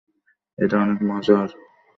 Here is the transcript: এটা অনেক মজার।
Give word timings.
এটা 0.59 0.75
অনেক 0.83 0.99
মজার। 1.09 1.47